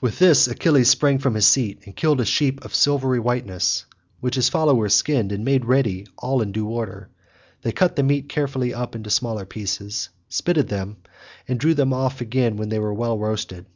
[0.00, 3.84] With this Achilles sprang from his seat and killed a sheep of silvery whiteness,
[4.18, 7.10] which his followers skinned and made ready all in due order.
[7.60, 10.96] They cut the meat carefully up into smaller pieces, spitted them,
[11.46, 13.66] and drew them off again when they were well roasted.